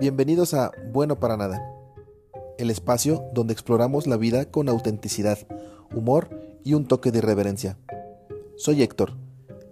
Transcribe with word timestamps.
Bienvenidos 0.00 0.54
a 0.54 0.72
Bueno 0.92 1.20
para 1.20 1.36
Nada, 1.36 1.62
el 2.58 2.70
espacio 2.70 3.22
donde 3.32 3.52
exploramos 3.52 4.08
la 4.08 4.16
vida 4.16 4.50
con 4.50 4.68
autenticidad, 4.68 5.38
humor 5.94 6.30
y 6.64 6.74
un 6.74 6.86
toque 6.86 7.12
de 7.12 7.18
irreverencia. 7.18 7.78
Soy 8.56 8.82
Héctor, 8.82 9.12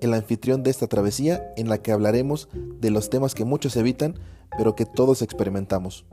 el 0.01 0.15
anfitrión 0.15 0.63
de 0.63 0.71
esta 0.71 0.87
travesía 0.87 1.53
en 1.57 1.69
la 1.69 1.83
que 1.83 1.91
hablaremos 1.91 2.49
de 2.53 2.91
los 2.91 3.11
temas 3.11 3.35
que 3.35 3.45
muchos 3.45 3.77
evitan, 3.77 4.15
pero 4.57 4.77
que 4.77 4.87
todos 4.87 5.23
experimentamos. 5.23 6.07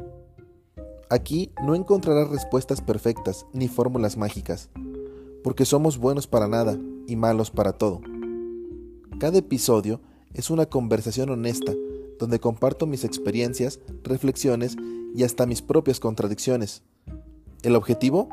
Aquí 1.12 1.52
no 1.64 1.76
encontrarás 1.76 2.30
respuestas 2.30 2.82
perfectas 2.82 3.46
ni 3.54 3.68
fórmulas 3.68 4.18
mágicas, 4.18 4.72
porque 5.44 5.66
somos 5.66 6.00
buenos 6.00 6.26
para 6.26 6.48
nada 6.48 6.80
y 7.06 7.16
malos 7.16 7.52
para 7.52 7.74
todo. 7.74 8.02
Cada 9.20 9.38
episodio 9.38 10.02
es 10.34 10.50
una 10.50 10.66
conversación 10.66 11.30
honesta 11.30 11.74
donde 12.20 12.40
comparto 12.40 12.86
mis 12.86 13.04
experiencias, 13.04 13.80
reflexiones 14.04 14.76
y 15.16 15.24
hasta 15.24 15.48
mis 15.48 15.62
propias 15.62 16.00
contradicciones. 16.00 16.84
¿El 17.64 17.76
objetivo? 17.76 18.30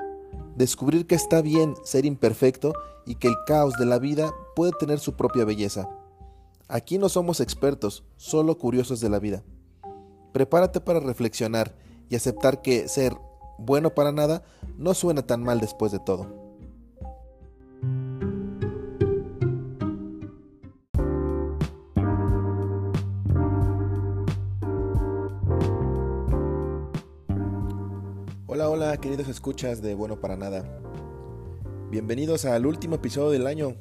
Descubrir 0.57 1.07
que 1.07 1.15
está 1.15 1.41
bien 1.41 1.75
ser 1.85 2.05
imperfecto 2.05 2.75
y 3.07 3.15
que 3.15 3.29
el 3.29 3.37
caos 3.47 3.75
de 3.79 3.87
la 3.87 3.99
vida 3.99 4.35
puede 4.55 4.73
tener 4.79 4.99
su 4.99 5.15
propia 5.15 5.45
belleza. 5.45 5.89
Aquí 6.69 6.99
no 6.99 7.09
somos 7.09 7.41
expertos, 7.41 8.05
solo 8.17 8.59
curiosos 8.59 9.01
de 9.01 9.09
la 9.09 9.21
vida. 9.21 9.45
Prepárate 10.33 10.81
para 10.81 11.01
reflexionar 11.01 11.77
y 12.09 12.17
aceptar 12.17 12.61
que 12.61 12.89
ser 12.89 13.17
bueno 13.59 13.95
para 13.95 14.13
nada 14.13 14.43
no 14.77 14.93
suena 14.93 15.23
tan 15.27 15.43
mal 15.43 15.61
después 15.61 15.93
de 15.93 16.01
todo. 16.01 16.46
Queridos 29.01 29.29
escuchas 29.29 29.83
de 29.83 29.95
Bueno 29.95 30.21
para 30.21 30.37
Nada. 30.37 30.65
Bienvenidos 31.91 32.47
al 32.47 32.65
último 32.65 32.95
episodio 32.95 33.31
del 33.31 33.47
año. 33.47 33.75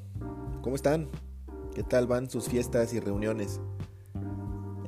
¿Cómo 0.62 0.76
están? 0.76 1.08
¿Qué 1.74 1.84
tal 1.84 2.06
van 2.06 2.30
sus 2.30 2.50
fiestas 2.50 2.94
y 2.94 3.00
reuniones? 3.00 3.62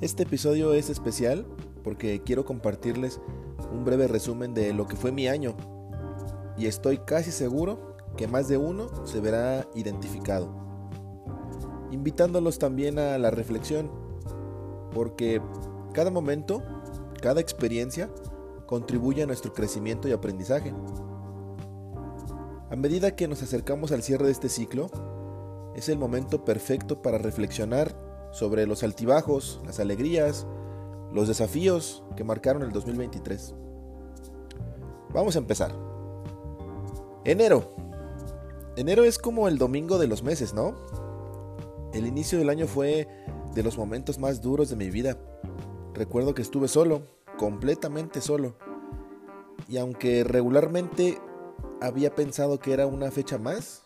Este 0.01 0.23
episodio 0.23 0.73
es 0.73 0.89
especial 0.89 1.47
porque 1.81 2.21
quiero 2.23 2.43
compartirles 2.43 3.21
un 3.71 3.85
breve 3.85 4.07
resumen 4.07 4.53
de 4.53 4.73
lo 4.73 4.85
que 4.85 4.97
fue 4.97 5.13
mi 5.13 5.29
año. 5.29 5.55
Y 6.57 6.65
estoy 6.65 6.97
casi 6.97 7.31
seguro 7.31 7.95
que 8.17 8.27
más 8.27 8.49
de 8.49 8.57
uno 8.57 8.89
se 9.05 9.21
verá 9.21 9.65
identificado. 9.75 10.53
Invitándolos 11.91 12.59
también 12.59 12.99
a 12.99 13.17
la 13.17 13.31
reflexión, 13.31 13.89
porque 14.93 15.41
cada 15.93 16.11
momento, 16.11 16.61
cada 17.21 17.39
experiencia, 17.39 18.09
contribuye 18.67 19.23
a 19.23 19.25
nuestro 19.25 19.53
crecimiento 19.53 20.07
y 20.07 20.11
aprendizaje. 20.11 20.71
A 22.69 22.75
medida 22.75 23.15
que 23.15 23.27
nos 23.27 23.41
acercamos 23.41 23.91
al 23.91 24.03
cierre 24.03 24.25
de 24.25 24.31
este 24.31 24.49
ciclo, 24.49 24.91
es 25.75 25.89
el 25.89 25.97
momento 25.97 26.45
perfecto 26.45 27.01
para 27.01 27.17
reflexionar 27.17 27.95
sobre 28.31 28.67
los 28.67 28.83
altibajos, 28.83 29.61
las 29.65 29.79
alegrías, 29.79 30.45
los 31.13 31.27
desafíos 31.27 32.03
que 32.15 32.23
marcaron 32.23 32.61
el 32.61 32.71
2023. 32.71 33.55
Vamos 35.13 35.35
a 35.35 35.39
empezar. 35.39 35.73
Enero. 37.23 37.69
Enero 38.75 39.05
es 39.05 39.17
como 39.17 39.47
el 39.47 39.57
domingo 39.57 39.97
de 39.97 40.07
los 40.07 40.21
meses, 40.21 40.53
¿no? 40.53 40.75
El 41.93 42.05
inicio 42.05 42.37
del 42.37 42.49
año 42.49 42.67
fue 42.67 43.07
de 43.55 43.63
los 43.63 43.77
momentos 43.77 44.19
más 44.19 44.41
duros 44.41 44.69
de 44.69 44.75
mi 44.75 44.89
vida. 44.89 45.17
Recuerdo 45.93 46.35
que 46.35 46.41
estuve 46.41 46.67
solo, 46.67 47.16
completamente 47.37 48.21
solo. 48.21 48.55
Y 49.67 49.77
aunque 49.77 50.23
regularmente 50.23 51.19
había 51.81 52.13
pensado 52.15 52.59
que 52.59 52.73
era 52.73 52.87
una 52.87 53.11
fecha 53.11 53.37
más, 53.37 53.83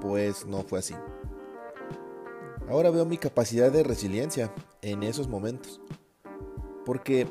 pues 0.00 0.46
no 0.46 0.62
fue 0.62 0.78
así. 0.78 0.94
Ahora 2.68 2.90
veo 2.90 3.04
mi 3.04 3.18
capacidad 3.18 3.70
de 3.70 3.82
resiliencia 3.82 4.52
en 4.80 5.02
esos 5.02 5.28
momentos. 5.28 5.80
Porque 6.84 7.26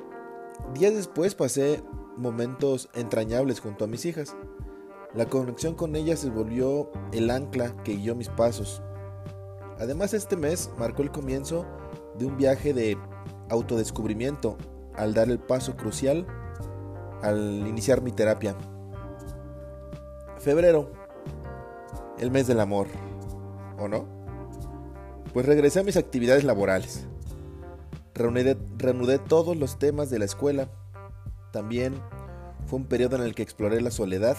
días 0.73 0.93
después 0.93 1.35
pasé 1.35 1.83
momentos 2.17 2.89
entrañables 2.93 3.59
junto 3.59 3.85
a 3.85 3.87
mis 3.87 4.05
hijas. 4.05 4.35
La 5.13 5.25
conexión 5.25 5.75
con 5.75 5.95
ellas 5.95 6.19
se 6.19 6.29
volvió 6.29 6.91
el 7.11 7.29
ancla 7.29 7.75
que 7.83 7.95
guió 7.95 8.15
mis 8.15 8.29
pasos. 8.29 8.81
Además 9.79 10.13
este 10.13 10.37
mes 10.37 10.69
marcó 10.77 11.01
el 11.01 11.11
comienzo 11.11 11.65
de 12.17 12.25
un 12.25 12.37
viaje 12.37 12.73
de 12.73 12.97
autodescubrimiento 13.49 14.57
al 15.01 15.15
dar 15.15 15.31
el 15.31 15.39
paso 15.39 15.75
crucial 15.75 16.27
al 17.23 17.65
iniciar 17.67 18.01
mi 18.03 18.11
terapia. 18.11 18.55
Febrero, 20.37 20.91
el 22.19 22.29
mes 22.29 22.45
del 22.45 22.59
amor, 22.59 22.85
¿o 23.79 23.87
no? 23.87 24.05
Pues 25.33 25.47
regresé 25.47 25.79
a 25.79 25.83
mis 25.83 25.97
actividades 25.97 26.43
laborales. 26.43 27.07
Reanudé, 28.13 29.17
todos 29.17 29.57
los 29.57 29.79
temas 29.79 30.11
de 30.11 30.19
la 30.19 30.25
escuela. 30.25 30.69
También 31.51 31.95
fue 32.67 32.77
un 32.77 32.85
periodo 32.85 33.15
en 33.15 33.23
el 33.23 33.33
que 33.33 33.41
exploré 33.41 33.81
la 33.81 33.89
soledad 33.89 34.37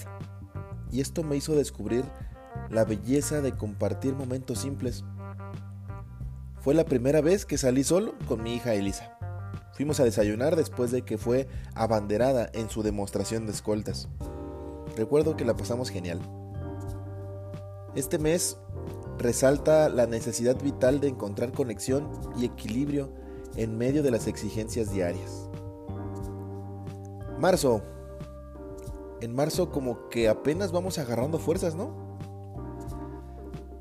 y 0.92 1.00
esto 1.00 1.24
me 1.24 1.34
hizo 1.34 1.56
descubrir 1.56 2.04
la 2.70 2.84
belleza 2.84 3.40
de 3.40 3.56
compartir 3.56 4.14
momentos 4.14 4.60
simples. 4.60 5.04
Fue 6.60 6.72
la 6.72 6.84
primera 6.84 7.20
vez 7.20 7.46
que 7.46 7.58
salí 7.58 7.82
solo 7.82 8.14
con 8.28 8.44
mi 8.44 8.54
hija 8.54 8.74
Elisa. 8.74 9.18
Fuimos 9.72 10.00
a 10.00 10.04
desayunar 10.04 10.56
después 10.56 10.90
de 10.90 11.02
que 11.02 11.18
fue 11.18 11.48
abanderada 11.74 12.50
en 12.52 12.68
su 12.68 12.82
demostración 12.82 13.46
de 13.46 13.52
escoltas. 13.52 14.08
Recuerdo 14.96 15.36
que 15.36 15.44
la 15.44 15.56
pasamos 15.56 15.88
genial. 15.88 16.20
Este 17.94 18.18
mes 18.18 18.58
resalta 19.18 19.88
la 19.88 20.06
necesidad 20.06 20.60
vital 20.62 21.00
de 21.00 21.08
encontrar 21.08 21.52
conexión 21.52 22.10
y 22.36 22.44
equilibrio 22.44 23.12
en 23.56 23.76
medio 23.78 24.02
de 24.02 24.10
las 24.10 24.26
exigencias 24.26 24.92
diarias. 24.92 25.48
Marzo. 27.38 27.82
En 29.20 29.34
marzo 29.34 29.70
como 29.70 30.08
que 30.08 30.28
apenas 30.28 30.72
vamos 30.72 30.98
agarrando 30.98 31.38
fuerzas, 31.38 31.74
¿no? 31.74 32.18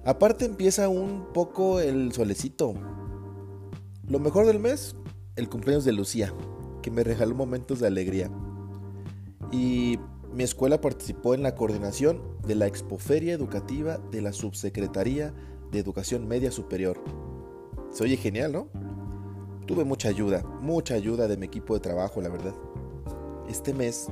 Aparte 0.06 0.46
empieza 0.46 0.88
un 0.88 1.28
poco 1.34 1.80
el 1.80 2.12
solecito. 2.12 2.74
Lo 4.08 4.20
mejor 4.20 4.46
del 4.46 4.60
mes, 4.60 4.96
el 5.36 5.50
cumpleaños 5.50 5.86
de 5.86 5.94
Lucía, 5.94 6.34
que 6.82 6.92
me 6.92 7.04
regaló 7.04 7.36
momentos 7.36 7.80
de 7.80 7.88
alegría. 7.88 8.30
Y 9.52 10.00
mi 10.34 10.44
escuela 10.44 10.82
participó 10.82 11.34
en 11.34 11.44
la 11.44 11.56
coordinación 11.56 12.22
de 12.46 12.56
la 12.56 12.68
Expoferia 12.68 13.34
Educativa 13.34 13.98
de 14.12 14.22
la 14.22 14.34
Subsecretaría 14.34 15.34
de 15.72 15.80
Educación 15.80 16.28
Media 16.28 16.52
Superior. 16.52 16.98
Se 17.92 18.04
oye 18.04 18.18
genial, 18.18 18.52
¿no? 18.52 18.68
Tuve 19.66 19.84
mucha 19.84 20.10
ayuda, 20.10 20.44
mucha 20.62 20.96
ayuda 20.96 21.28
de 21.28 21.38
mi 21.38 21.46
equipo 21.46 21.74
de 21.74 21.82
trabajo, 21.82 22.22
la 22.22 22.30
verdad. 22.30 22.54
Este 23.50 23.74
mes 23.74 24.08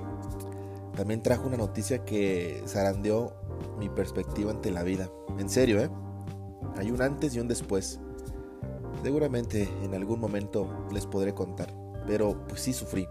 también 0.96 1.24
trajo 1.24 1.48
una 1.48 1.58
noticia 1.58 2.04
que 2.04 2.62
zarandeó 2.68 3.34
mi 3.80 3.90
perspectiva 3.90 4.52
ante 4.52 4.72
la 4.72 4.84
vida. 4.84 5.10
En 5.38 5.50
serio, 5.50 5.82
¿eh? 5.82 5.90
Hay 6.76 6.92
un 6.92 7.02
antes 7.02 7.36
y 7.36 7.40
un 7.40 7.48
después. 7.48 8.00
Seguramente 9.04 9.70
en 9.84 9.94
algún 9.94 10.20
momento 10.20 10.68
les 10.92 11.06
podré 11.06 11.34
contar, 11.34 11.74
pero 12.06 12.36
pues 12.48 12.62
sí 12.62 12.74
sufrí. 12.74 13.08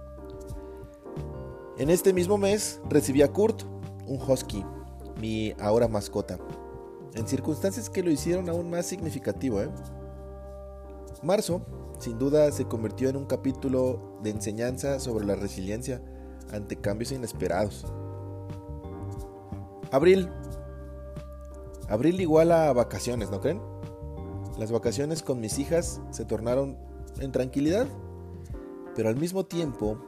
En 1.78 1.90
este 1.90 2.12
mismo 2.12 2.36
mes 2.36 2.80
recibí 2.88 3.22
a 3.22 3.32
Kurt, 3.32 3.62
un 4.06 4.20
husky, 4.20 4.64
mi 5.20 5.54
ahora 5.60 5.88
mascota, 5.88 6.38
en 7.14 7.26
circunstancias 7.26 7.88
que 7.88 8.02
lo 8.02 8.10
hicieron 8.10 8.48
aún 8.48 8.68
más 8.68 8.86
significativo. 8.86 9.62
¿eh? 9.62 9.70
Marzo, 11.22 11.62
sin 11.98 12.18
duda, 12.18 12.50
se 12.52 12.66
convirtió 12.66 13.08
en 13.08 13.16
un 13.16 13.26
capítulo 13.26 14.18
de 14.22 14.30
enseñanza 14.30 15.00
sobre 15.00 15.24
la 15.24 15.36
resiliencia 15.36 16.02
ante 16.52 16.76
cambios 16.76 17.12
inesperados. 17.12 17.86
Abril. 19.90 20.28
Abril 21.88 22.20
igual 22.20 22.52
a 22.52 22.72
vacaciones, 22.72 23.30
¿no 23.30 23.40
creen? 23.40 23.60
Las 24.58 24.72
vacaciones 24.72 25.22
con 25.22 25.40
mis 25.40 25.60
hijas 25.60 26.00
se 26.10 26.24
tornaron 26.24 26.76
en 27.20 27.30
tranquilidad, 27.30 27.86
pero 28.96 29.08
al 29.08 29.14
mismo 29.14 29.46
tiempo, 29.46 30.04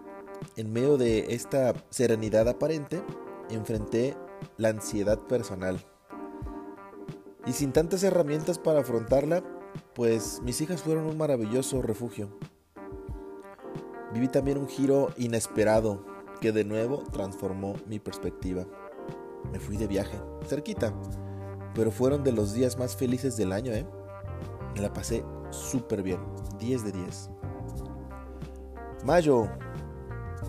en 0.56 0.72
medio 0.72 0.98
de 0.98 1.32
esta 1.34 1.72
serenidad 1.90 2.48
aparente, 2.48 3.00
enfrenté 3.48 4.16
la 4.56 4.70
ansiedad 4.70 5.20
personal. 5.20 5.78
Y 7.46 7.52
sin 7.52 7.72
tantas 7.72 8.02
herramientas 8.02 8.58
para 8.58 8.80
afrontarla, 8.80 9.44
pues 9.94 10.40
mis 10.42 10.60
hijas 10.60 10.82
fueron 10.82 11.04
un 11.04 11.16
maravilloso 11.16 11.80
refugio. 11.80 12.36
Viví 14.12 14.26
también 14.26 14.58
un 14.58 14.66
giro 14.66 15.10
inesperado 15.16 16.04
que 16.40 16.50
de 16.50 16.64
nuevo 16.64 17.04
transformó 17.12 17.76
mi 17.86 18.00
perspectiva. 18.00 18.66
Me 19.52 19.60
fui 19.60 19.76
de 19.76 19.86
viaje, 19.86 20.18
cerquita, 20.48 20.92
pero 21.72 21.92
fueron 21.92 22.24
de 22.24 22.32
los 22.32 22.52
días 22.52 22.76
más 22.76 22.96
felices 22.96 23.36
del 23.36 23.52
año, 23.52 23.72
¿eh? 23.72 23.86
Me 24.74 24.80
la 24.80 24.92
pasé 24.92 25.24
súper 25.50 26.02
bien. 26.02 26.20
10 26.58 26.84
de 26.84 26.92
10. 26.92 27.30
Mayo. 29.04 29.48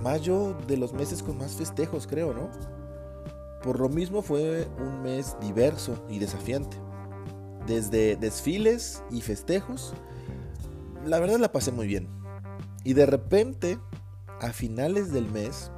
mayo 0.01 0.56
de 0.68 0.77
los 0.77 0.94
meses 0.94 1.21
con 1.23 1.38
más 1.38 1.56
festejos, 1.56 2.07
creo, 2.07 2.33
¿no? 2.33 2.50
Por 3.63 3.79
lo 3.79 3.89
mismo 3.89 4.21
fue 4.21 4.68
un 4.79 5.03
mes 5.03 5.38
diverso 5.39 6.03
y 6.09 6.19
desafiante. 6.19 6.77
Desde 7.68 8.15
desfiles 8.15 9.03
y 9.12 9.21
festejos, 9.21 9.94
la 11.06 11.19
verdad 11.19 11.38
la 11.38 11.51
pasé 11.51 11.71
muy 11.71 11.88
bien. 11.88 12.07
Y 12.83 12.94
de 12.94 13.06
repente, 13.06 13.77
a 14.39 14.51
finales 14.51 15.12
del 15.12 15.29
mes, 15.29 15.71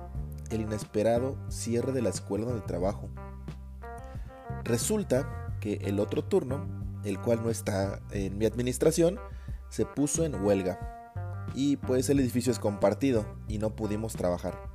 el 0.50 0.62
inesperado 0.62 1.36
cierre 1.50 1.92
de 1.92 2.02
la 2.02 2.10
escuela 2.10 2.46
donde 2.46 2.62
trabajo. 2.62 3.10
Resulta 4.64 5.58
que 5.60 5.74
el 5.84 6.00
otro 6.00 6.24
turno, 6.24 6.66
el 7.04 7.20
cual 7.20 7.42
no 7.44 7.50
está 7.50 8.02
en 8.12 8.38
mi 8.38 8.46
administración, 8.46 9.20
se 9.70 9.86
puso 9.86 10.24
en 10.24 10.44
huelga. 10.44 10.80
Y 11.56 11.78
pues 11.78 12.10
el 12.10 12.20
edificio 12.20 12.52
es 12.52 12.60
compartido 12.60 13.26
y 13.48 13.58
no 13.58 13.76
pudimos 13.76 14.14
trabajar. 14.14 14.70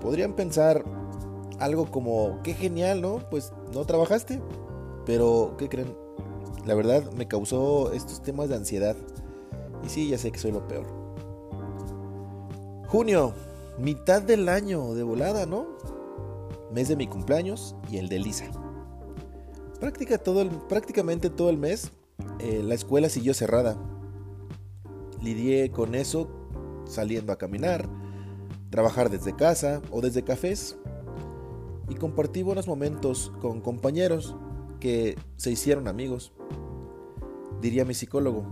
Podrían 0.00 0.34
pensar 0.34 0.84
algo 1.60 1.90
como, 1.90 2.40
qué 2.42 2.54
genial, 2.54 3.00
¿no? 3.00 3.28
Pues 3.30 3.52
no 3.72 3.84
trabajaste. 3.84 4.40
Pero, 5.06 5.54
¿qué 5.58 5.68
creen? 5.68 5.96
La 6.64 6.74
verdad 6.74 7.10
me 7.12 7.28
causó 7.28 7.92
estos 7.92 8.22
temas 8.22 8.48
de 8.48 8.56
ansiedad. 8.56 8.96
Y 9.84 9.88
sí, 9.88 10.08
ya 10.08 10.18
sé 10.18 10.30
que 10.32 10.38
soy 10.38 10.52
lo 10.52 10.66
peor. 10.66 10.86
Junio, 12.86 13.34
mitad 13.78 14.22
del 14.22 14.48
año 14.48 14.94
de 14.94 15.02
volada, 15.02 15.46
¿no? 15.46 15.66
Mes 16.72 16.88
de 16.88 16.96
mi 16.96 17.06
cumpleaños 17.06 17.74
y 17.90 17.98
el 17.98 18.08
de 18.08 18.18
Lisa. 18.18 18.61
Práctica 19.82 20.16
todo 20.16 20.42
el, 20.42 20.48
prácticamente 20.48 21.28
todo 21.28 21.50
el 21.50 21.58
mes 21.58 21.90
eh, 22.38 22.62
la 22.62 22.72
escuela 22.76 23.08
siguió 23.08 23.34
cerrada. 23.34 23.76
Lidié 25.20 25.72
con 25.72 25.96
eso 25.96 26.30
saliendo 26.84 27.32
a 27.32 27.36
caminar, 27.36 27.88
trabajar 28.70 29.10
desde 29.10 29.34
casa 29.34 29.82
o 29.90 30.00
desde 30.00 30.22
cafés 30.22 30.76
y 31.88 31.96
compartí 31.96 32.44
buenos 32.44 32.68
momentos 32.68 33.32
con 33.40 33.60
compañeros 33.60 34.36
que 34.78 35.18
se 35.36 35.50
hicieron 35.50 35.88
amigos. 35.88 36.32
Diría 37.60 37.84
mi 37.84 37.94
psicólogo, 37.94 38.46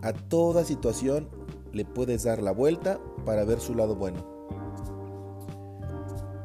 a 0.00 0.14
toda 0.14 0.64
situación 0.64 1.28
le 1.74 1.84
puedes 1.84 2.22
dar 2.22 2.40
la 2.40 2.52
vuelta 2.52 2.98
para 3.26 3.44
ver 3.44 3.60
su 3.60 3.74
lado 3.74 3.96
bueno. 3.96 4.24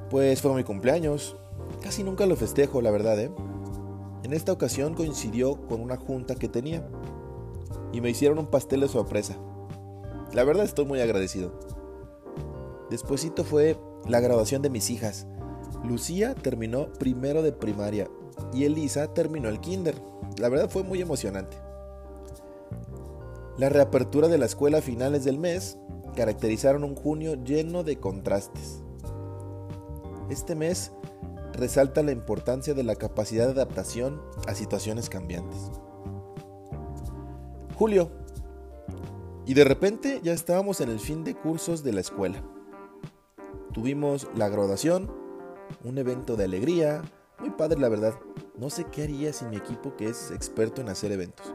Pues 0.09 0.41
fue 0.41 0.53
mi 0.55 0.65
cumpleaños. 0.65 1.37
Casi 1.81 2.03
nunca 2.03 2.25
lo 2.25 2.35
festejo, 2.35 2.81
la 2.81 2.91
verdad, 2.91 3.17
¿eh? 3.17 3.31
En 4.25 4.33
esta 4.33 4.51
ocasión 4.51 4.95
coincidió 4.95 5.67
con 5.67 5.81
una 5.81 5.97
junta 5.97 6.33
que 6.33 6.49
tenía 6.49 6.83
y 7.93 8.01
me 8.01 8.09
hicieron 8.09 8.39
un 8.39 8.47
pastel 8.47 8.79
de 8.79 8.87
sorpresa. 8.87 9.37
La 10.33 10.43
verdad 10.43 10.65
estoy 10.65 10.85
muy 10.85 10.99
agradecido. 10.99 11.59
Despuésito 12.89 13.43
fue 13.43 13.77
la 14.07 14.21
graduación 14.21 14.63
de 14.63 14.71
mis 14.71 14.89
hijas. 14.89 15.27
Lucía 15.83 16.33
terminó 16.33 16.91
primero 16.93 17.43
de 17.43 17.51
primaria 17.51 18.09
y 18.51 18.63
Elisa 18.63 19.13
terminó 19.13 19.47
el 19.47 19.59
kinder. 19.59 19.93
La 20.39 20.49
verdad 20.49 20.71
fue 20.71 20.81
muy 20.81 21.01
emocionante. 21.01 21.57
La 23.59 23.69
reapertura 23.69 24.27
de 24.27 24.39
la 24.39 24.47
escuela 24.47 24.79
a 24.79 24.81
finales 24.81 25.23
del 25.23 25.37
mes 25.37 25.77
caracterizaron 26.15 26.83
un 26.83 26.95
junio 26.95 27.35
lleno 27.35 27.83
de 27.83 27.99
contrastes. 27.99 28.81
Este 30.31 30.55
mes 30.55 30.93
resalta 31.55 32.03
la 32.03 32.11
importancia 32.11 32.73
de 32.73 32.83
la 32.83 32.95
capacidad 32.95 33.45
de 33.45 33.53
adaptación 33.53 34.21
a 34.47 34.55
situaciones 34.55 35.09
cambiantes. 35.09 35.71
Julio. 37.75 38.09
Y 39.45 39.53
de 39.53 39.63
repente 39.63 40.21
ya 40.23 40.33
estábamos 40.33 40.81
en 40.81 40.89
el 40.89 40.99
fin 40.99 41.23
de 41.23 41.35
cursos 41.35 41.83
de 41.83 41.93
la 41.93 42.01
escuela. 42.01 42.41
Tuvimos 43.73 44.27
la 44.35 44.49
graduación, 44.49 45.11
un 45.83 45.97
evento 45.97 46.35
de 46.35 46.45
alegría, 46.45 47.01
muy 47.39 47.49
padre 47.51 47.79
la 47.79 47.89
verdad. 47.89 48.13
No 48.57 48.69
sé 48.69 48.85
qué 48.85 49.03
haría 49.03 49.33
sin 49.33 49.49
mi 49.49 49.57
equipo 49.57 49.95
que 49.97 50.07
es 50.07 50.31
experto 50.31 50.81
en 50.81 50.89
hacer 50.89 51.11
eventos. 51.11 51.53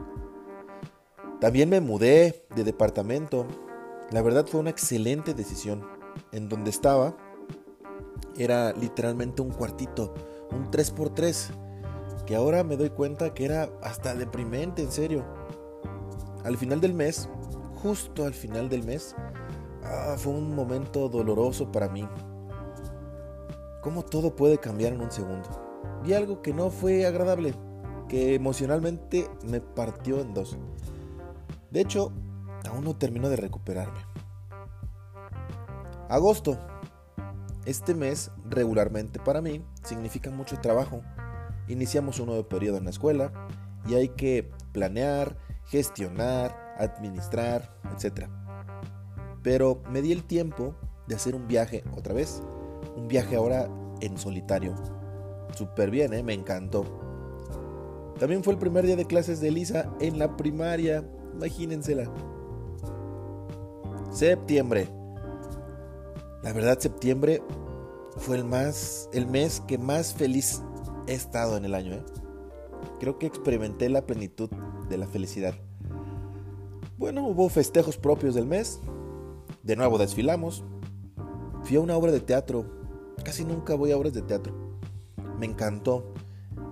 También 1.39 1.69
me 1.69 1.81
mudé 1.81 2.45
de 2.55 2.63
departamento. 2.63 3.47
La 4.11 4.21
verdad 4.21 4.45
fue 4.45 4.59
una 4.59 4.69
excelente 4.69 5.33
decisión. 5.33 5.83
En 6.31 6.49
donde 6.49 6.69
estaba 6.69 7.17
era 8.37 8.73
literalmente 8.73 9.41
un 9.41 9.51
cuartito, 9.51 10.13
un 10.51 10.69
3x3, 10.71 11.51
que 12.25 12.35
ahora 12.35 12.63
me 12.63 12.77
doy 12.77 12.89
cuenta 12.89 13.33
que 13.33 13.45
era 13.45 13.69
hasta 13.81 14.15
deprimente, 14.15 14.81
en 14.81 14.91
serio. 14.91 15.25
Al 16.43 16.57
final 16.57 16.81
del 16.81 16.93
mes, 16.93 17.29
justo 17.81 18.25
al 18.25 18.33
final 18.33 18.69
del 18.69 18.83
mes, 18.83 19.15
ah, 19.83 20.15
fue 20.17 20.33
un 20.33 20.55
momento 20.55 21.09
doloroso 21.09 21.71
para 21.71 21.89
mí. 21.89 22.07
Cómo 23.81 24.03
todo 24.03 24.35
puede 24.35 24.59
cambiar 24.59 24.93
en 24.93 25.01
un 25.01 25.11
segundo. 25.11 25.49
Vi 26.03 26.13
algo 26.13 26.41
que 26.41 26.53
no 26.53 26.69
fue 26.69 27.05
agradable, 27.05 27.53
que 28.07 28.35
emocionalmente 28.35 29.29
me 29.43 29.61
partió 29.61 30.19
en 30.19 30.33
dos. 30.33 30.57
De 31.69 31.81
hecho, 31.81 32.11
aún 32.69 32.83
no 32.83 32.95
termino 32.95 33.29
de 33.29 33.37
recuperarme. 33.37 33.99
Agosto, 36.09 36.57
este 37.65 37.93
mes, 37.93 38.31
regularmente 38.49 39.19
para 39.19 39.41
mí, 39.41 39.63
significa 39.83 40.29
mucho 40.31 40.59
trabajo. 40.59 41.01
Iniciamos 41.67 42.19
un 42.19 42.27
nuevo 42.27 42.47
periodo 42.47 42.77
en 42.77 42.85
la 42.85 42.89
escuela 42.89 43.31
y 43.87 43.95
hay 43.95 44.09
que 44.09 44.49
planear, 44.71 45.37
gestionar, 45.65 46.75
administrar, 46.77 47.77
etc. 47.95 48.27
Pero 49.43 49.81
me 49.89 50.01
di 50.01 50.11
el 50.11 50.23
tiempo 50.23 50.75
de 51.07 51.15
hacer 51.15 51.35
un 51.35 51.47
viaje 51.47 51.83
otra 51.95 52.13
vez. 52.13 52.41
Un 52.95 53.07
viaje 53.07 53.35
ahora 53.35 53.69
en 54.01 54.17
solitario. 54.17 54.75
Súper 55.55 55.91
bien, 55.91 56.13
¿eh? 56.13 56.23
me 56.23 56.33
encantó. 56.33 56.85
También 58.19 58.43
fue 58.43 58.53
el 58.53 58.59
primer 58.59 58.85
día 58.85 58.95
de 58.95 59.05
clases 59.05 59.41
de 59.41 59.47
Elisa 59.47 59.89
en 59.99 60.19
la 60.19 60.35
primaria. 60.37 61.03
Imagínensela. 61.33 62.11
Septiembre. 64.11 65.00
La 66.43 66.53
verdad, 66.53 66.79
septiembre 66.79 67.43
fue 68.17 68.37
el 68.37 68.45
más, 68.45 69.09
el 69.13 69.27
mes 69.27 69.61
que 69.67 69.77
más 69.77 70.13
feliz 70.13 70.63
he 71.07 71.13
estado 71.13 71.55
en 71.55 71.65
el 71.65 71.75
año. 71.75 71.93
¿eh? 71.93 72.05
Creo 72.99 73.19
que 73.19 73.27
experimenté 73.27 73.89
la 73.89 74.05
plenitud 74.07 74.49
de 74.89 74.97
la 74.97 75.07
felicidad. 75.07 75.53
Bueno, 76.97 77.27
hubo 77.27 77.47
festejos 77.49 77.97
propios 77.97 78.33
del 78.33 78.47
mes. 78.47 78.79
De 79.61 79.75
nuevo 79.75 79.99
desfilamos. 79.99 80.63
Fui 81.63 81.77
a 81.77 81.79
una 81.79 81.95
obra 81.95 82.11
de 82.11 82.21
teatro. 82.21 82.65
Casi 83.23 83.45
nunca 83.45 83.75
voy 83.75 83.91
a 83.91 83.97
obras 83.97 84.13
de 84.13 84.23
teatro. 84.23 84.79
Me 85.37 85.45
encantó. 85.45 86.13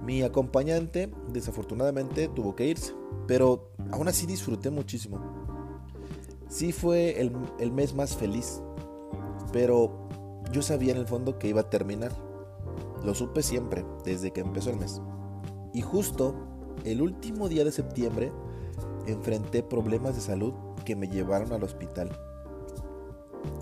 Mi 0.03 0.23
acompañante 0.23 1.11
desafortunadamente 1.31 2.29
tuvo 2.29 2.55
que 2.55 2.65
irse, 2.65 2.93
pero 3.27 3.71
aún 3.91 4.07
así 4.07 4.25
disfruté 4.25 4.71
muchísimo. 4.71 5.19
Sí 6.47 6.71
fue 6.71 7.21
el, 7.21 7.31
el 7.59 7.71
mes 7.71 7.93
más 7.93 8.15
feliz 8.15 8.63
pero 9.51 10.07
yo 10.51 10.61
sabía 10.61 10.93
en 10.93 10.99
el 10.99 11.07
fondo 11.07 11.37
que 11.37 11.47
iba 11.47 11.61
a 11.61 11.69
terminar. 11.69 12.11
Lo 13.03 13.13
supe 13.13 13.43
siempre, 13.43 13.85
desde 14.03 14.31
que 14.31 14.41
empezó 14.41 14.69
el 14.69 14.77
mes. 14.77 15.01
Y 15.73 15.81
justo 15.81 16.35
el 16.83 17.01
último 17.01 17.49
día 17.49 17.63
de 17.63 17.71
septiembre 17.71 18.31
enfrenté 19.05 19.63
problemas 19.63 20.15
de 20.15 20.21
salud 20.21 20.53
que 20.85 20.95
me 20.95 21.07
llevaron 21.07 21.53
al 21.53 21.63
hospital. 21.63 22.09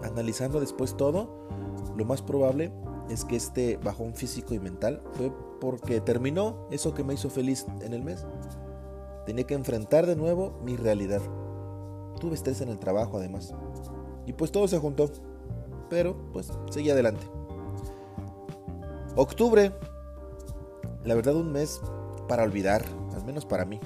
Analizando 0.03 0.60
después 0.60 0.96
todo, 0.96 1.48
lo 1.96 2.06
más 2.06 2.22
probable 2.22 2.72
es 3.10 3.25
que 3.25 3.36
este 3.36 3.77
bajón 3.77 4.13
físico 4.13 4.53
y 4.53 4.60
mental 4.60 5.01
fue 5.13 5.32
porque 5.60 6.01
terminó 6.01 6.67
eso 6.72 6.94
que 6.94 7.03
me 7.03 7.13
hizo 7.13 7.29
feliz 7.29 7.65
en 7.82 7.94
el 7.94 8.03
mes. 8.03 8.25
Tenía 9.25 9.46
que 9.46 9.56
enfrentar 9.56 10.06
de 10.06 10.15
nuevo 10.15 10.60
mi 10.63 10.75
realidad. 10.75 11.22
Tuve 12.20 12.36
estrés 12.36 12.62
en 12.62 12.70
el 12.70 12.79
trabajo 12.79 13.17
además. 13.17 13.53
Y 14.25 14.34
pues 14.34 14.51
todo 14.51 14.67
se 14.67 14.79
juntó 14.79 15.10
pero 15.89 16.15
pues 16.34 16.51
seguí 16.70 16.89
adelante. 16.89 17.25
Octubre, 19.15 19.74
la 21.03 21.15
verdad 21.15 21.36
un 21.36 21.51
mes 21.51 21.82
para 22.27 22.44
olvidar, 22.44 22.86
al 23.15 23.25
menos 23.25 23.46
para 23.46 23.65
mí, 23.65 23.79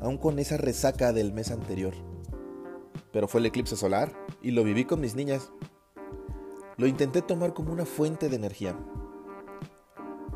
aún 0.00 0.18
con 0.18 0.38
esa 0.38 0.56
resaca 0.56 1.12
del 1.12 1.32
mes 1.32 1.50
anterior. 1.50 1.94
Pero 3.12 3.26
fue 3.26 3.40
el 3.40 3.46
eclipse 3.46 3.76
solar 3.76 4.12
y 4.42 4.52
lo 4.52 4.62
viví 4.62 4.84
con 4.84 5.00
mis 5.00 5.14
niñas. 5.14 5.50
Lo 6.76 6.86
intenté 6.86 7.22
tomar 7.22 7.54
como 7.54 7.72
una 7.72 7.84
fuente 7.84 8.28
de 8.28 8.36
energía. 8.36 8.76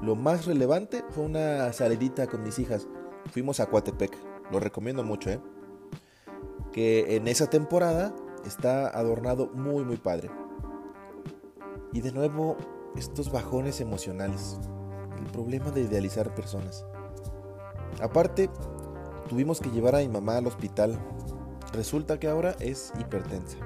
Lo 0.02 0.16
más 0.16 0.44
relevante 0.44 1.04
fue 1.10 1.24
una 1.24 1.72
salidita 1.72 2.26
con 2.26 2.42
mis 2.42 2.58
hijas. 2.58 2.86
Fuimos 3.30 3.60
a 3.60 3.66
Coatepec, 3.66 4.14
lo 4.50 4.60
recomiendo 4.60 5.04
mucho, 5.04 5.30
¿eh? 5.30 5.40
Que 6.72 7.16
en 7.16 7.28
esa 7.28 7.48
temporada 7.48 8.14
está 8.44 8.88
adornado 8.88 9.46
muy 9.54 9.84
muy 9.84 9.96
padre. 9.96 10.30
Y 11.94 12.00
de 12.00 12.10
nuevo, 12.10 12.56
estos 12.96 13.30
bajones 13.30 13.80
emocionales. 13.80 14.58
El 15.16 15.26
problema 15.30 15.70
de 15.70 15.82
idealizar 15.82 16.34
personas. 16.34 16.84
Aparte, 18.02 18.50
tuvimos 19.28 19.60
que 19.60 19.70
llevar 19.70 19.94
a 19.94 20.00
mi 20.00 20.08
mamá 20.08 20.36
al 20.36 20.48
hospital. 20.48 20.98
Resulta 21.72 22.18
que 22.18 22.26
ahora 22.26 22.56
es 22.58 22.92
hipertensa. 22.98 23.58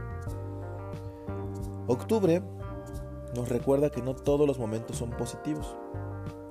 Octubre 1.87 2.43
nos 3.35 3.49
recuerda 3.49 3.89
que 3.89 4.03
no 4.03 4.15
todos 4.15 4.47
los 4.47 4.59
momentos 4.59 4.99
son 4.99 5.09
positivos, 5.11 5.75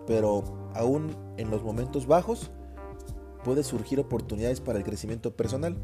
pero 0.08 0.44
aún 0.74 1.16
en 1.38 1.52
los 1.52 1.62
momentos 1.62 2.08
bajos 2.08 2.50
puede 3.44 3.64
surgir 3.64 4.00
oportunidades 4.00 4.62
para 4.62 4.80
el 4.80 4.84
crecimiento 4.84 5.36
personal 5.36 5.78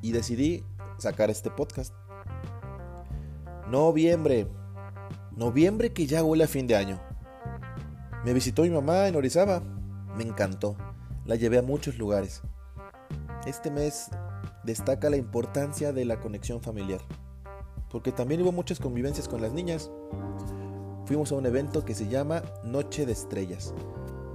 y 0.00 0.12
decidí 0.12 0.64
sacar 0.96 1.28
este 1.28 1.50
podcast. 1.50 1.94
Noviembre. 3.70 4.61
Noviembre 5.36 5.94
que 5.94 6.06
ya 6.06 6.22
huele 6.22 6.44
a 6.44 6.48
fin 6.48 6.66
de 6.66 6.76
año. 6.76 7.00
Me 8.22 8.34
visitó 8.34 8.62
mi 8.62 8.70
mamá 8.70 9.08
en 9.08 9.16
Orizaba. 9.16 9.62
Me 10.14 10.24
encantó. 10.24 10.76
La 11.24 11.36
llevé 11.36 11.56
a 11.56 11.62
muchos 11.62 11.96
lugares. 11.96 12.42
Este 13.46 13.70
mes 13.70 14.10
destaca 14.62 15.08
la 15.08 15.16
importancia 15.16 15.92
de 15.92 16.04
la 16.04 16.20
conexión 16.20 16.60
familiar. 16.60 17.00
Porque 17.90 18.12
también 18.12 18.42
hubo 18.42 18.52
muchas 18.52 18.78
convivencias 18.78 19.26
con 19.26 19.40
las 19.40 19.52
niñas. 19.52 19.90
Fuimos 21.06 21.32
a 21.32 21.36
un 21.36 21.46
evento 21.46 21.82
que 21.82 21.94
se 21.94 22.08
llama 22.08 22.42
Noche 22.62 23.06
de 23.06 23.12
Estrellas, 23.12 23.72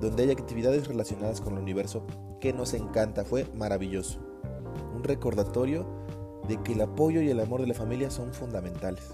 donde 0.01 0.23
hay 0.23 0.31
actividades 0.31 0.87
relacionadas 0.87 1.41
con 1.41 1.53
el 1.53 1.59
universo 1.59 2.07
que 2.41 2.53
nos 2.53 2.73
encanta. 2.73 3.23
Fue 3.23 3.45
maravilloso. 3.55 4.19
Un 4.95 5.03
recordatorio 5.03 5.85
de 6.47 6.61
que 6.63 6.73
el 6.73 6.81
apoyo 6.81 7.21
y 7.21 7.29
el 7.29 7.39
amor 7.39 7.61
de 7.61 7.67
la 7.67 7.75
familia 7.75 8.09
son 8.09 8.33
fundamentales. 8.33 9.11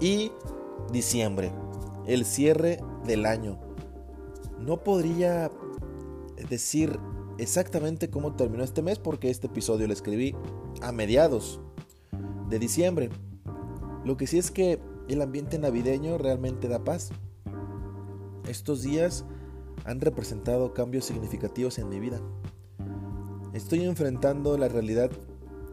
Y 0.00 0.32
diciembre, 0.92 1.52
el 2.06 2.24
cierre 2.24 2.78
del 3.04 3.26
año. 3.26 3.58
No 4.58 4.82
podría 4.82 5.50
decir 6.48 6.98
exactamente 7.38 8.10
cómo 8.10 8.34
terminó 8.34 8.64
este 8.64 8.82
mes 8.82 8.98
porque 8.98 9.30
este 9.30 9.46
episodio 9.46 9.86
lo 9.86 9.92
escribí 9.92 10.34
a 10.82 10.92
mediados 10.92 11.60
de 12.48 12.58
diciembre. 12.58 13.10
Lo 14.04 14.16
que 14.16 14.26
sí 14.26 14.38
es 14.38 14.50
que 14.50 14.80
el 15.08 15.22
ambiente 15.22 15.58
navideño 15.58 16.18
realmente 16.18 16.68
da 16.68 16.84
paz. 16.84 17.10
Estos 18.48 18.82
días 18.82 19.24
han 19.84 20.00
representado 20.00 20.74
cambios 20.74 21.04
significativos 21.04 21.78
en 21.78 21.88
mi 21.88 22.00
vida. 22.00 22.20
Estoy 23.52 23.84
enfrentando 23.84 24.56
la 24.58 24.68
realidad 24.68 25.10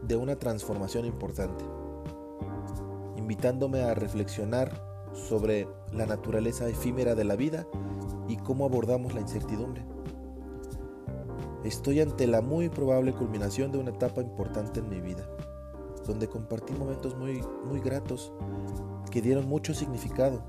de 0.02 0.16
una 0.16 0.38
transformación 0.38 1.04
importante, 1.04 1.64
invitándome 3.16 3.82
a 3.82 3.94
reflexionar 3.94 4.93
sobre 5.14 5.66
la 5.92 6.06
naturaleza 6.06 6.68
efímera 6.68 7.14
de 7.14 7.24
la 7.24 7.36
vida 7.36 7.66
y 8.28 8.36
cómo 8.36 8.64
abordamos 8.64 9.14
la 9.14 9.20
incertidumbre. 9.20 9.84
Estoy 11.64 12.00
ante 12.00 12.26
la 12.26 12.42
muy 12.42 12.68
probable 12.68 13.14
culminación 13.14 13.72
de 13.72 13.78
una 13.78 13.90
etapa 13.90 14.20
importante 14.20 14.80
en 14.80 14.88
mi 14.90 15.00
vida, 15.00 15.26
donde 16.06 16.28
compartí 16.28 16.74
momentos 16.74 17.16
muy, 17.16 17.42
muy 17.64 17.80
gratos 17.80 18.32
que 19.10 19.22
dieron 19.22 19.48
mucho 19.48 19.72
significado 19.72 20.42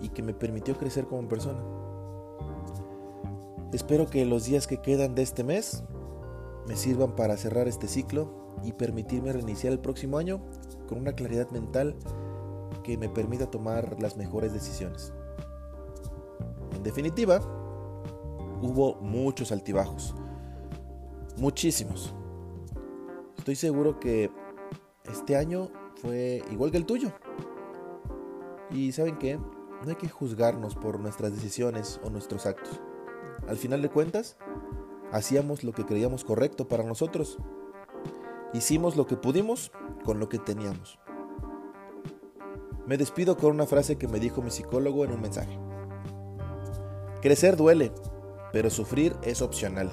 y 0.00 0.10
que 0.10 0.22
me 0.22 0.34
permitió 0.34 0.76
crecer 0.76 1.06
como 1.06 1.26
persona. 1.28 1.60
Espero 3.72 4.08
que 4.08 4.24
los 4.24 4.44
días 4.44 4.66
que 4.66 4.78
quedan 4.78 5.14
de 5.14 5.22
este 5.22 5.44
mes 5.44 5.82
me 6.66 6.76
sirvan 6.76 7.16
para 7.16 7.36
cerrar 7.36 7.66
este 7.66 7.88
ciclo 7.88 8.30
y 8.64 8.72
permitirme 8.72 9.32
reiniciar 9.32 9.72
el 9.72 9.78
próximo 9.78 10.18
año 10.18 10.40
con 10.88 10.98
una 10.98 11.12
claridad 11.12 11.50
mental 11.50 11.96
que 12.82 12.96
me 12.96 13.08
permita 13.08 13.50
tomar 13.50 14.00
las 14.00 14.16
mejores 14.16 14.52
decisiones. 14.52 15.12
En 16.74 16.82
definitiva, 16.82 17.40
hubo 18.62 18.96
muchos 18.96 19.52
altibajos, 19.52 20.14
muchísimos. 21.36 22.14
Estoy 23.38 23.56
seguro 23.56 23.98
que 23.98 24.30
este 25.10 25.36
año 25.36 25.70
fue 25.96 26.42
igual 26.50 26.70
que 26.70 26.76
el 26.76 26.86
tuyo. 26.86 27.12
Y 28.70 28.92
saben 28.92 29.18
qué, 29.18 29.36
no 29.36 29.88
hay 29.88 29.96
que 29.96 30.08
juzgarnos 30.08 30.74
por 30.76 31.00
nuestras 31.00 31.32
decisiones 31.32 32.00
o 32.04 32.10
nuestros 32.10 32.46
actos. 32.46 32.80
Al 33.48 33.56
final 33.56 33.82
de 33.82 33.90
cuentas, 33.90 34.36
hacíamos 35.10 35.64
lo 35.64 35.72
que 35.72 35.84
creíamos 35.84 36.24
correcto 36.24 36.68
para 36.68 36.84
nosotros 36.84 37.38
Hicimos 38.52 38.96
lo 38.96 39.06
que 39.06 39.16
pudimos 39.16 39.70
con 40.04 40.18
lo 40.18 40.28
que 40.28 40.40
teníamos. 40.40 40.98
Me 42.90 42.98
despido 42.98 43.36
con 43.36 43.52
una 43.52 43.66
frase 43.66 43.98
que 43.98 44.08
me 44.08 44.18
dijo 44.18 44.42
mi 44.42 44.50
psicólogo 44.50 45.04
en 45.04 45.12
un 45.12 45.20
mensaje. 45.20 45.56
Crecer 47.22 47.56
duele, 47.56 47.92
pero 48.52 48.68
sufrir 48.68 49.14
es 49.22 49.42
opcional. 49.42 49.92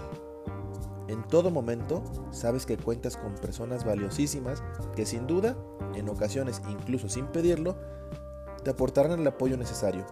En 1.07 1.21
todo 1.27 1.51
momento 1.51 2.03
sabes 2.31 2.65
que 2.65 2.75
cuentas 2.75 3.15
con 3.15 3.35
personas 3.35 3.85
valiosísimas 3.85 4.63
que 4.95 5.05
sin 5.05 5.27
duda, 5.27 5.55
en 5.93 6.09
ocasiones 6.09 6.59
incluso 6.71 7.07
sin 7.07 7.27
pedirlo, 7.27 7.75
te 8.63 8.71
aportarán 8.71 9.19
el 9.19 9.27
apoyo 9.27 9.57
necesario. 9.57 10.03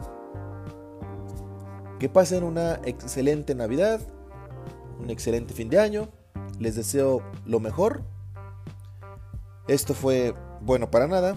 Que 1.98 2.08
pasen 2.08 2.44
una 2.44 2.76
excelente 2.86 3.56
Navidad, 3.56 4.00
un 5.00 5.10
excelente 5.10 5.56
fin 5.56 5.72
de 5.72 5.80
año. 5.80 6.10
Les 6.60 6.76
deseo 6.76 7.24
lo 7.48 7.60
mejor 7.60 8.04
esto 9.68 9.96
fue 9.96 10.36
bueno 10.62 10.92
para 10.92 11.08
nada 11.08 11.36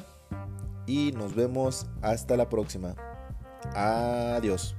y 0.89 1.13
nos 1.13 1.35
vemos 1.35 1.87
hasta 2.03 2.37
la 2.37 2.49
próxima. 2.49 2.95
Adiós. 3.75 4.75